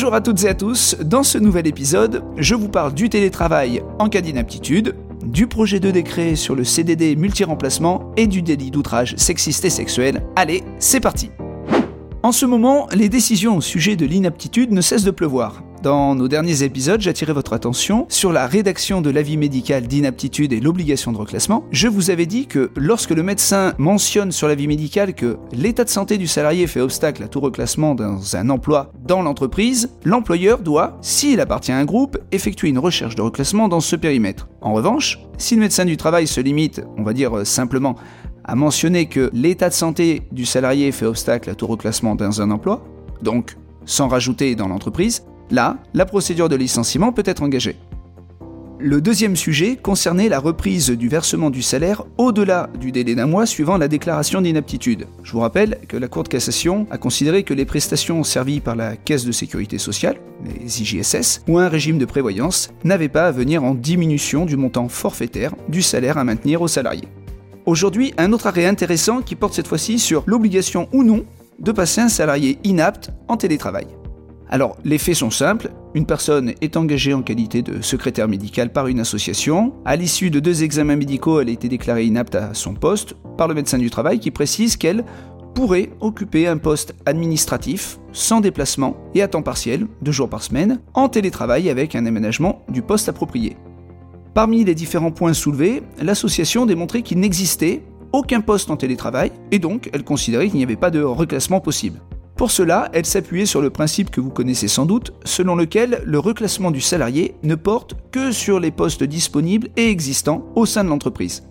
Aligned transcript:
Bonjour 0.00 0.14
à 0.14 0.22
toutes 0.22 0.44
et 0.44 0.48
à 0.48 0.54
tous, 0.54 0.96
dans 1.04 1.22
ce 1.22 1.36
nouvel 1.36 1.66
épisode, 1.66 2.24
je 2.38 2.54
vous 2.54 2.70
parle 2.70 2.94
du 2.94 3.10
télétravail 3.10 3.82
en 3.98 4.08
cas 4.08 4.22
d'inaptitude, 4.22 4.96
du 5.22 5.46
projet 5.46 5.78
de 5.78 5.90
décret 5.90 6.36
sur 6.36 6.54
le 6.54 6.64
CDD 6.64 7.16
multi-remplacement 7.16 8.10
et 8.16 8.26
du 8.26 8.40
délit 8.40 8.70
d'outrage 8.70 9.14
sexiste 9.16 9.66
et 9.66 9.68
sexuel. 9.68 10.22
Allez, 10.36 10.64
c'est 10.78 11.00
parti 11.00 11.30
En 12.22 12.32
ce 12.32 12.46
moment, 12.46 12.88
les 12.94 13.10
décisions 13.10 13.58
au 13.58 13.60
sujet 13.60 13.94
de 13.94 14.06
l'inaptitude 14.06 14.72
ne 14.72 14.80
cessent 14.80 15.04
de 15.04 15.10
pleuvoir. 15.10 15.62
Dans 15.82 16.14
nos 16.14 16.28
derniers 16.28 16.62
épisodes, 16.62 17.00
j'attirais 17.00 17.32
votre 17.32 17.54
attention 17.54 18.04
sur 18.10 18.32
la 18.32 18.46
rédaction 18.46 19.00
de 19.00 19.08
l'avis 19.08 19.38
médical 19.38 19.86
d'inaptitude 19.86 20.52
et 20.52 20.60
l'obligation 20.60 21.10
de 21.10 21.16
reclassement. 21.16 21.64
Je 21.70 21.88
vous 21.88 22.10
avais 22.10 22.26
dit 22.26 22.46
que 22.46 22.70
lorsque 22.76 23.12
le 23.12 23.22
médecin 23.22 23.72
mentionne 23.78 24.30
sur 24.30 24.46
l'avis 24.46 24.66
médical 24.66 25.14
que 25.14 25.38
l'état 25.52 25.84
de 25.84 25.88
santé 25.88 26.18
du 26.18 26.26
salarié 26.26 26.66
fait 26.66 26.82
obstacle 26.82 27.22
à 27.22 27.28
tout 27.28 27.40
reclassement 27.40 27.94
dans 27.94 28.36
un 28.36 28.50
emploi 28.50 28.92
dans 29.06 29.22
l'entreprise, 29.22 29.90
l'employeur 30.04 30.58
doit, 30.58 30.98
s'il 31.00 31.40
appartient 31.40 31.72
à 31.72 31.78
un 31.78 31.86
groupe, 31.86 32.18
effectuer 32.30 32.68
une 32.68 32.78
recherche 32.78 33.14
de 33.14 33.22
reclassement 33.22 33.68
dans 33.68 33.80
ce 33.80 33.96
périmètre. 33.96 34.48
En 34.60 34.74
revanche, 34.74 35.18
si 35.38 35.54
le 35.54 35.62
médecin 35.62 35.86
du 35.86 35.96
travail 35.96 36.26
se 36.26 36.42
limite, 36.42 36.82
on 36.98 37.04
va 37.04 37.14
dire 37.14 37.46
simplement, 37.46 37.96
à 38.44 38.54
mentionner 38.54 39.06
que 39.06 39.30
l'état 39.32 39.70
de 39.70 39.74
santé 39.74 40.24
du 40.30 40.44
salarié 40.44 40.92
fait 40.92 41.06
obstacle 41.06 41.48
à 41.48 41.54
tout 41.54 41.66
reclassement 41.66 42.16
dans 42.16 42.42
un 42.42 42.50
emploi, 42.50 42.84
donc 43.22 43.56
sans 43.86 44.08
rajouter 44.08 44.54
dans 44.56 44.68
l'entreprise, 44.68 45.24
Là, 45.50 45.78
la 45.94 46.06
procédure 46.06 46.48
de 46.48 46.56
licenciement 46.56 47.12
peut 47.12 47.22
être 47.26 47.42
engagée. 47.42 47.76
Le 48.82 49.02
deuxième 49.02 49.36
sujet 49.36 49.76
concernait 49.76 50.30
la 50.30 50.38
reprise 50.38 50.88
du 50.88 51.08
versement 51.08 51.50
du 51.50 51.60
salaire 51.60 52.04
au-delà 52.16 52.70
du 52.80 52.92
délai 52.92 53.14
d'un 53.14 53.26
mois 53.26 53.44
suivant 53.44 53.76
la 53.76 53.88
déclaration 53.88 54.40
d'inaptitude. 54.40 55.06
Je 55.22 55.32
vous 55.32 55.40
rappelle 55.40 55.80
que 55.86 55.98
la 55.98 56.08
Cour 56.08 56.22
de 56.22 56.28
cassation 56.28 56.86
a 56.90 56.96
considéré 56.96 57.42
que 57.42 57.52
les 57.52 57.66
prestations 57.66 58.24
servies 58.24 58.60
par 58.60 58.76
la 58.76 58.96
Caisse 58.96 59.26
de 59.26 59.32
sécurité 59.32 59.76
sociale, 59.76 60.16
les 60.46 60.80
IJSS, 60.80 61.42
ou 61.46 61.58
un 61.58 61.68
régime 61.68 61.98
de 61.98 62.06
prévoyance 62.06 62.70
n'avaient 62.82 63.10
pas 63.10 63.26
à 63.26 63.32
venir 63.32 63.64
en 63.64 63.74
diminution 63.74 64.46
du 64.46 64.56
montant 64.56 64.88
forfaitaire 64.88 65.54
du 65.68 65.82
salaire 65.82 66.16
à 66.16 66.24
maintenir 66.24 66.62
aux 66.62 66.68
salariés. 66.68 67.08
Aujourd'hui, 67.66 68.14
un 68.16 68.32
autre 68.32 68.46
arrêt 68.46 68.64
intéressant 68.64 69.20
qui 69.20 69.34
porte 69.34 69.52
cette 69.52 69.68
fois-ci 69.68 69.98
sur 69.98 70.22
l'obligation 70.24 70.88
ou 70.94 71.04
non 71.04 71.26
de 71.58 71.72
passer 71.72 72.00
un 72.00 72.08
salarié 72.08 72.58
inapte 72.64 73.10
en 73.28 73.36
télétravail. 73.36 73.88
Alors, 74.52 74.76
les 74.84 74.98
faits 74.98 75.14
sont 75.14 75.30
simples. 75.30 75.70
Une 75.94 76.06
personne 76.06 76.54
est 76.60 76.76
engagée 76.76 77.14
en 77.14 77.22
qualité 77.22 77.62
de 77.62 77.80
secrétaire 77.82 78.26
médical 78.26 78.72
par 78.72 78.88
une 78.88 78.98
association. 78.98 79.72
À 79.84 79.94
l'issue 79.94 80.30
de 80.30 80.40
deux 80.40 80.64
examens 80.64 80.96
médicaux, 80.96 81.40
elle 81.40 81.48
a 81.48 81.52
été 81.52 81.68
déclarée 81.68 82.04
inapte 82.04 82.34
à 82.34 82.52
son 82.52 82.74
poste 82.74 83.14
par 83.38 83.46
le 83.46 83.54
médecin 83.54 83.78
du 83.78 83.90
travail 83.90 84.18
qui 84.18 84.32
précise 84.32 84.76
qu'elle 84.76 85.04
pourrait 85.54 85.90
occuper 86.00 86.48
un 86.48 86.58
poste 86.58 86.96
administratif 87.06 88.00
sans 88.12 88.40
déplacement 88.40 88.96
et 89.14 89.22
à 89.22 89.28
temps 89.28 89.42
partiel, 89.42 89.86
deux 90.02 90.12
jours 90.12 90.28
par 90.28 90.42
semaine, 90.42 90.80
en 90.94 91.08
télétravail 91.08 91.70
avec 91.70 91.94
un 91.94 92.06
aménagement 92.06 92.62
du 92.68 92.82
poste 92.82 93.08
approprié. 93.08 93.56
Parmi 94.34 94.64
les 94.64 94.74
différents 94.74 95.12
points 95.12 95.32
soulevés, 95.32 95.82
l'association 96.02 96.66
démontrait 96.66 97.02
qu'il 97.02 97.20
n'existait 97.20 97.84
aucun 98.12 98.40
poste 98.40 98.70
en 98.70 98.76
télétravail 98.76 99.30
et 99.52 99.60
donc 99.60 99.90
elle 99.92 100.02
considérait 100.02 100.48
qu'il 100.48 100.58
n'y 100.58 100.64
avait 100.64 100.74
pas 100.74 100.90
de 100.90 101.02
reclassement 101.02 101.60
possible. 101.60 102.00
Pour 102.40 102.50
cela, 102.50 102.88
elle 102.94 103.04
s'appuyait 103.04 103.44
sur 103.44 103.60
le 103.60 103.68
principe 103.68 104.10
que 104.10 104.18
vous 104.18 104.30
connaissez 104.30 104.66
sans 104.66 104.86
doute, 104.86 105.12
selon 105.26 105.54
lequel 105.56 106.00
le 106.06 106.18
reclassement 106.18 106.70
du 106.70 106.80
salarié 106.80 107.34
ne 107.42 107.54
porte 107.54 107.96
que 108.12 108.32
sur 108.32 108.60
les 108.60 108.70
postes 108.70 109.04
disponibles 109.04 109.68
et 109.76 109.90
existants 109.90 110.46
au 110.56 110.64
sein 110.64 110.82
de 110.82 110.88
l'entreprise. 110.88 111.42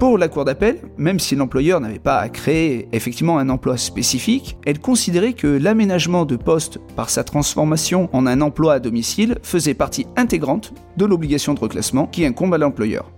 Pour 0.00 0.16
la 0.16 0.28
Cour 0.28 0.46
d'appel, 0.46 0.80
même 0.96 1.20
si 1.20 1.36
l'employeur 1.36 1.78
n'avait 1.78 1.98
pas 1.98 2.16
à 2.20 2.30
créer 2.30 2.88
effectivement 2.92 3.36
un 3.36 3.50
emploi 3.50 3.76
spécifique, 3.76 4.56
elle 4.64 4.78
considérait 4.78 5.34
que 5.34 5.46
l'aménagement 5.46 6.24
de 6.24 6.36
poste 6.36 6.78
par 6.96 7.10
sa 7.10 7.22
transformation 7.22 8.08
en 8.14 8.26
un 8.26 8.40
emploi 8.40 8.72
à 8.72 8.80
domicile 8.80 9.36
faisait 9.42 9.74
partie 9.74 10.06
intégrante 10.16 10.72
de 10.96 11.04
l'obligation 11.04 11.52
de 11.52 11.60
reclassement 11.60 12.06
qui 12.06 12.24
incombe 12.24 12.54
à 12.54 12.58
l'employeur. 12.58 13.10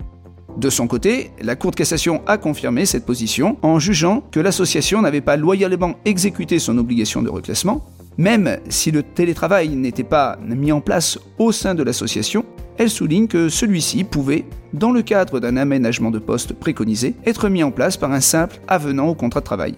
De 0.57 0.71
son 0.71 0.87
côté, 0.87 1.33
la 1.43 1.55
Cour 1.55 1.73
de 1.73 1.77
cassation 1.77 2.23
a 2.27 2.39
confirmé 2.39 2.87
cette 2.87 3.05
position 3.05 3.59
en 3.61 3.79
jugeant 3.79 4.23
que 4.31 4.41
l'association 4.41 5.03
n'avait 5.03 5.21
pas 5.21 5.37
loyalement 5.37 5.97
exécuté 6.07 6.59
son 6.59 6.79
obligation 6.79 7.21
de 7.21 7.29
reclassement, 7.29 7.85
même 8.17 8.59
si 8.71 8.91
le 8.91 9.03
télétravail 9.03 9.69
n'était 9.77 10.03
pas 10.03 10.39
mis 10.43 10.73
en 10.73 10.81
place 10.81 11.19
au 11.39 11.53
sein 11.53 11.75
de 11.75 11.83
l'association, 11.83 12.47
elle 12.79 12.89
souligne 12.89 13.27
que 13.27 13.51
celui-ci 13.51 14.05
pouvait, 14.05 14.47
dans 14.73 14.93
le 14.93 15.03
cadre 15.03 15.41
d'un 15.41 15.59
aménagement 15.59 16.11
de 16.11 16.19
poste 16.19 16.55
préconisé, 16.55 17.15
être 17.27 17.51
mis 17.51 17.63
en 17.63 17.71
place 17.71 17.99
par 17.99 18.13
un 18.13 18.21
simple 18.21 18.59
avenant 18.67 19.09
au 19.09 19.15
contrat 19.15 19.41
de 19.41 19.47
travail. 19.47 19.75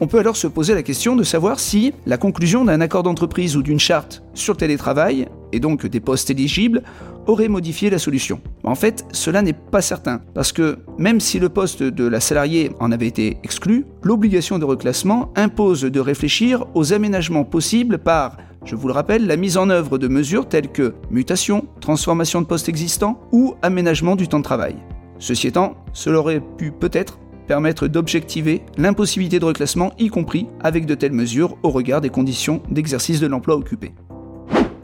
On 0.00 0.06
peut 0.06 0.20
alors 0.20 0.36
se 0.36 0.46
poser 0.46 0.74
la 0.74 0.84
question 0.84 1.16
de 1.16 1.24
savoir 1.24 1.58
si 1.58 1.92
la 2.06 2.18
conclusion 2.18 2.64
d'un 2.64 2.80
accord 2.80 3.02
d'entreprise 3.02 3.56
ou 3.56 3.62
d'une 3.62 3.80
charte 3.80 4.22
sur 4.32 4.52
le 4.52 4.58
télétravail, 4.58 5.26
et 5.52 5.60
donc 5.60 5.86
des 5.86 6.00
postes 6.00 6.30
éligibles, 6.30 6.82
aurait 7.26 7.48
modifié 7.48 7.90
la 7.90 7.98
solution. 7.98 8.40
En 8.64 8.74
fait, 8.74 9.04
cela 9.12 9.42
n'est 9.42 9.52
pas 9.52 9.82
certain, 9.82 10.20
parce 10.34 10.52
que 10.52 10.78
même 10.96 11.20
si 11.20 11.38
le 11.38 11.48
poste 11.48 11.82
de 11.82 12.06
la 12.06 12.20
salariée 12.20 12.70
en 12.80 12.90
avait 12.90 13.06
été 13.06 13.38
exclu, 13.44 13.84
l'obligation 14.02 14.58
de 14.58 14.64
reclassement 14.64 15.32
impose 15.36 15.82
de 15.82 16.00
réfléchir 16.00 16.64
aux 16.74 16.92
aménagements 16.92 17.44
possibles 17.44 17.98
par, 17.98 18.38
je 18.64 18.74
vous 18.74 18.88
le 18.88 18.94
rappelle, 18.94 19.26
la 19.26 19.36
mise 19.36 19.56
en 19.56 19.70
œuvre 19.70 19.98
de 19.98 20.08
mesures 20.08 20.48
telles 20.48 20.72
que 20.72 20.94
mutation, 21.10 21.66
transformation 21.80 22.40
de 22.40 22.46
postes 22.46 22.68
existants 22.68 23.20
ou 23.32 23.54
aménagement 23.62 24.16
du 24.16 24.28
temps 24.28 24.38
de 24.38 24.44
travail. 24.44 24.76
Ceci 25.18 25.48
étant, 25.48 25.76
cela 25.92 26.20
aurait 26.20 26.42
pu 26.56 26.70
peut-être 26.70 27.18
permettre 27.48 27.88
d'objectiver 27.88 28.62
l'impossibilité 28.76 29.40
de 29.40 29.44
reclassement, 29.44 29.92
y 29.98 30.08
compris 30.08 30.46
avec 30.60 30.86
de 30.86 30.94
telles 30.94 31.12
mesures 31.12 31.56
au 31.62 31.70
regard 31.70 32.00
des 32.00 32.10
conditions 32.10 32.62
d'exercice 32.70 33.20
de 33.20 33.26
l'emploi 33.26 33.56
occupé. 33.56 33.92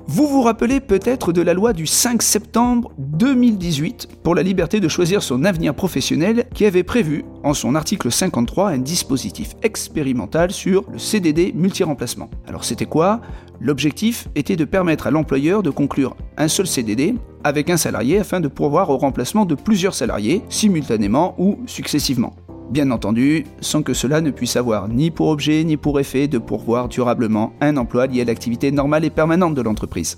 Vous 0.07 0.29
vous 0.29 0.43
rappelez 0.43 0.81
peut-être 0.81 1.33
de 1.33 1.41
la 1.41 1.55
loi 1.55 1.73
du 1.73 1.87
5 1.87 2.23
septembre 2.23 2.93
2018 2.99 4.09
pour 4.23 4.35
la 4.35 4.43
liberté 4.43 4.79
de 4.79 4.87
choisir 4.87 5.23
son 5.23 5.45
avenir 5.45 5.75
professionnel 5.75 6.45
qui 6.53 6.67
avait 6.67 6.83
prévu, 6.83 7.25
en 7.43 7.55
son 7.55 7.75
article 7.75 8.13
53, 8.13 8.69
un 8.69 8.79
dispositif 8.79 9.55
expérimental 9.63 10.51
sur 10.51 10.85
le 10.93 10.99
CDD 10.99 11.53
multi-remplacement. 11.55 12.29
Alors 12.47 12.65
c'était 12.65 12.85
quoi? 12.85 13.23
L'objectif 13.61 14.29
était 14.35 14.57
de 14.57 14.67
permettre 14.67 15.07
à 15.07 15.11
l'employeur 15.11 15.63
de 15.63 15.71
conclure 15.71 16.17
un 16.37 16.49
seul 16.49 16.67
CDD 16.67 17.15
avec 17.43 17.71
un 17.71 17.79
salarié 17.79 18.19
afin 18.19 18.41
de 18.41 18.49
pourvoir 18.49 18.91
au 18.91 18.99
remplacement 18.99 19.47
de 19.47 19.55
plusieurs 19.55 19.95
salariés 19.95 20.43
simultanément 20.51 21.35
ou 21.39 21.61
successivement. 21.67 22.35
Bien 22.71 22.91
entendu, 22.91 23.45
sans 23.61 23.83
que 23.83 23.93
cela 23.93 24.21
ne 24.21 24.31
puisse 24.31 24.57
avoir 24.57 24.89
ni 24.89 25.11
pour 25.11 25.29
objet 25.29 25.65
ni 25.65 25.77
pour 25.77 26.01
effet 26.01 26.29
de 26.29 26.39
pourvoir 26.39 26.89
durablement 26.89 27.53
un 27.61 27.77
emploi 27.77 28.07
lié 28.07 28.23
à 28.23 28.25
l'activité 28.25 28.73
normale 28.73 29.05
et 29.05 29.11
permanente 29.11 29.55
de 29.55 29.63
l'entreprise. 29.63 30.17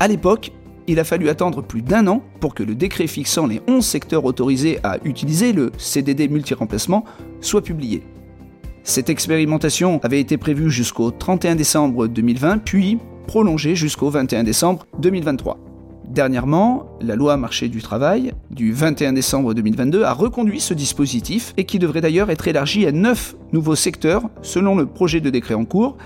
À 0.00 0.08
l'époque, 0.08 0.52
il 0.88 0.98
a 0.98 1.04
fallu 1.04 1.28
attendre 1.28 1.62
plus 1.62 1.82
d'un 1.82 2.06
an 2.06 2.22
pour 2.40 2.54
que 2.54 2.62
le 2.62 2.74
décret 2.74 3.06
fixant 3.06 3.46
les 3.46 3.60
11 3.66 3.84
secteurs 3.84 4.24
autorisés 4.24 4.78
à 4.82 4.98
utiliser 5.04 5.52
le 5.52 5.72
CDD 5.78 6.28
multi-remplacement 6.28 7.04
soit 7.40 7.62
publié. 7.62 8.02
Cette 8.82 9.10
expérimentation 9.10 9.98
avait 10.04 10.20
été 10.20 10.36
prévue 10.36 10.70
jusqu'au 10.70 11.10
31 11.10 11.56
décembre 11.56 12.06
2020, 12.06 12.58
puis 12.58 12.98
prolongée 13.26 13.74
jusqu'au 13.74 14.10
21 14.10 14.44
décembre 14.44 14.86
2023. 15.00 15.58
Dernièrement, 16.16 16.86
la 17.02 17.14
loi 17.14 17.36
marché 17.36 17.68
du 17.68 17.82
travail 17.82 18.32
du 18.50 18.72
21 18.72 19.12
décembre 19.12 19.52
2022 19.52 20.02
a 20.02 20.14
reconduit 20.14 20.60
ce 20.60 20.72
dispositif 20.72 21.52
et 21.58 21.64
qui 21.64 21.78
devrait 21.78 22.00
d'ailleurs 22.00 22.30
être 22.30 22.48
élargi 22.48 22.86
à 22.86 22.90
9 22.90 23.36
nouveaux 23.52 23.74
secteurs 23.74 24.22
selon 24.40 24.74
le 24.76 24.86
projet 24.86 25.20
de 25.20 25.28
décret 25.28 25.52
en 25.52 25.66
cours. 25.66 25.98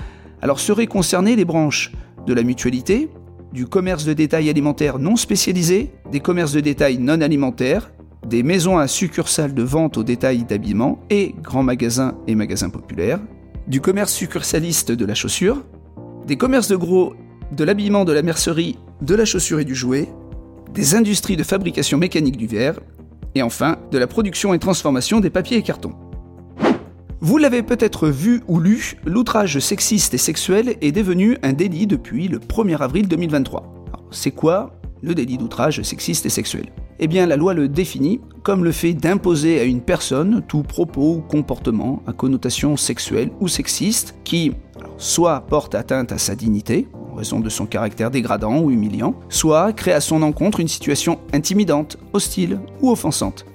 Alors 0.42 0.58
seraient 0.58 0.88
concernées 0.88 1.36
les 1.36 1.44
branches 1.44 1.92
de 2.26 2.34
la 2.34 2.42
mutualité, 2.42 3.08
du 3.52 3.66
commerce 3.66 4.04
de 4.04 4.12
détail 4.12 4.50
alimentaire 4.50 4.98
non 4.98 5.14
spécialisé, 5.14 5.92
des 6.10 6.18
commerces 6.18 6.54
de 6.54 6.60
détail 6.60 6.98
non 6.98 7.20
alimentaires, 7.20 7.92
des 8.26 8.42
maisons 8.42 8.78
à 8.78 8.88
succursales 8.88 9.54
de 9.54 9.62
vente 9.62 9.96
au 9.96 10.02
détail 10.02 10.42
d'habillement 10.42 10.98
et 11.08 11.36
grands 11.40 11.62
magasins 11.62 12.16
et 12.26 12.34
magasins 12.34 12.70
populaires, 12.70 13.20
du 13.68 13.80
commerce 13.80 14.12
succursaliste 14.12 14.90
de 14.90 15.04
la 15.04 15.14
chaussure, 15.14 15.62
des 16.26 16.36
commerces 16.36 16.66
de 16.66 16.74
gros, 16.74 17.14
de 17.52 17.62
l'habillement, 17.62 18.04
de 18.04 18.12
la 18.12 18.22
mercerie 18.22 18.76
de 19.02 19.14
la 19.14 19.24
chaussure 19.24 19.60
et 19.60 19.64
du 19.64 19.74
jouet, 19.74 20.08
des 20.74 20.94
industries 20.94 21.36
de 21.36 21.42
fabrication 21.42 21.98
mécanique 21.98 22.36
du 22.36 22.46
verre, 22.46 22.78
et 23.34 23.42
enfin 23.42 23.78
de 23.90 23.98
la 23.98 24.06
production 24.06 24.54
et 24.54 24.58
transformation 24.58 25.20
des 25.20 25.30
papiers 25.30 25.56
et 25.56 25.62
cartons. 25.62 25.94
Vous 27.20 27.36
l'avez 27.36 27.62
peut-être 27.62 28.08
vu 28.08 28.42
ou 28.48 28.60
lu, 28.60 28.96
l'outrage 29.04 29.58
sexiste 29.58 30.14
et 30.14 30.18
sexuel 30.18 30.76
est 30.80 30.92
devenu 30.92 31.36
un 31.42 31.52
délit 31.52 31.86
depuis 31.86 32.28
le 32.28 32.38
1er 32.38 32.78
avril 32.78 33.08
2023. 33.08 33.86
C'est 34.10 34.30
quoi 34.30 34.80
le 35.02 35.14
délit 35.14 35.36
d'outrage 35.36 35.82
sexiste 35.82 36.24
et 36.24 36.30
sexuel? 36.30 36.66
Eh 36.98 37.06
bien, 37.08 37.26
la 37.26 37.36
loi 37.36 37.54
le 37.54 37.68
définit 37.68 38.20
comme 38.42 38.64
le 38.64 38.72
fait 38.72 38.94
d'imposer 38.94 39.60
à 39.60 39.64
une 39.64 39.80
personne 39.80 40.42
tout 40.48 40.62
propos 40.62 41.16
ou 41.16 41.20
comportement 41.20 42.02
à 42.06 42.12
connotation 42.12 42.76
sexuelle 42.76 43.30
ou 43.40 43.48
sexiste 43.48 44.14
qui 44.24 44.52
soit 44.96 45.40
porte 45.40 45.74
atteinte 45.74 46.12
à 46.12 46.18
sa 46.18 46.34
dignité, 46.34 46.88
raison 47.14 47.40
de 47.40 47.48
son 47.48 47.66
caractère 47.66 48.10
dégradant 48.10 48.60
ou 48.60 48.70
humiliant, 48.70 49.14
soit 49.28 49.72
crée 49.72 49.92
à 49.92 50.00
son 50.00 50.22
encontre 50.22 50.60
une 50.60 50.68
situation 50.68 51.18
intimidante, 51.32 51.98
hostile 52.12 52.60
ou 52.80 52.90
offensante. 52.90 53.46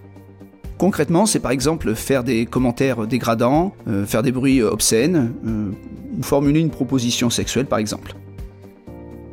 Concrètement, 0.77 1.25
c'est 1.25 1.39
par 1.39 1.51
exemple 1.51 1.95
faire 1.95 2.23
des 2.23 2.45
commentaires 2.45 3.07
dégradants, 3.07 3.73
euh, 3.87 4.05
faire 4.05 4.23
des 4.23 4.31
bruits 4.31 4.61
obscènes, 4.61 5.33
euh, 5.45 5.71
ou 6.17 6.23
formuler 6.23 6.59
une 6.59 6.69
proposition 6.69 7.29
sexuelle 7.29 7.65
par 7.65 7.79
exemple. 7.79 8.15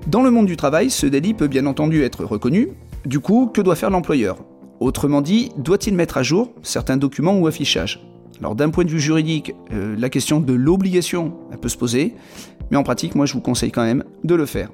Dans 0.07 0.23
le 0.23 0.31
monde 0.31 0.47
du 0.47 0.57
travail, 0.57 0.91
ce 0.91 1.07
délit 1.07 1.35
peut 1.35 1.49
bien 1.49 1.67
entendu 1.67 2.03
être 2.03 2.25
reconnu. 2.25 2.69
Du 3.07 3.21
coup, 3.21 3.51
que 3.53 3.61
doit 3.61 3.77
faire 3.77 3.91
l'employeur? 3.91 4.39
Autrement 4.81 5.21
dit, 5.21 5.53
doit-il 5.57 5.95
mettre 5.95 6.17
à 6.17 6.23
jour 6.23 6.53
certains 6.63 6.97
documents 6.97 7.39
ou 7.39 7.47
affichages? 7.47 8.05
Alors 8.39 8.55
d'un 8.55 8.71
point 8.71 8.85
de 8.85 8.91
vue 8.91 9.01
juridique, 9.01 9.55
euh, 9.73 9.95
la 9.99 10.09
question 10.09 10.41
de 10.41 10.53
l'obligation, 10.53 11.35
elle 11.53 11.59
peut 11.59 11.69
se 11.69 11.77
poser, 11.77 12.15
mais 12.71 12.77
en 12.77 12.83
pratique, 12.83 13.15
moi 13.15 13.27
je 13.27 13.35
vous 13.35 13.41
conseille 13.41 13.71
quand 13.71 13.85
même 13.85 14.05
de 14.25 14.35
le 14.35 14.47
faire. 14.47 14.71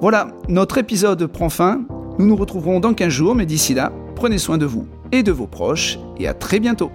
Voilà, 0.00 0.28
notre 0.48 0.78
épisode 0.78 1.26
prend 1.26 1.48
fin. 1.48 1.84
Nous 2.18 2.26
nous 2.26 2.36
retrouverons 2.36 2.80
dans 2.80 2.92
15 2.92 3.08
jours, 3.08 3.34
mais 3.34 3.46
d'ici 3.46 3.72
là, 3.72 3.92
prenez 4.16 4.38
soin 4.38 4.58
de 4.58 4.66
vous 4.66 4.86
et 5.12 5.22
de 5.22 5.32
vos 5.32 5.46
proches, 5.46 5.98
et 6.18 6.26
à 6.26 6.34
très 6.34 6.58
bientôt 6.58 6.90